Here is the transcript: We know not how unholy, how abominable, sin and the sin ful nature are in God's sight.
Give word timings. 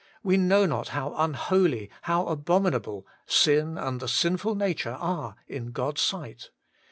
We 0.23 0.35
know 0.35 0.65
not 0.65 0.87
how 0.87 1.13
unholy, 1.15 1.91
how 2.01 2.25
abominable, 2.25 3.05
sin 3.27 3.77
and 3.77 3.99
the 3.99 4.07
sin 4.07 4.37
ful 4.37 4.55
nature 4.55 4.93
are 4.99 5.35
in 5.47 5.69
God's 5.73 6.01
sight. 6.01 6.49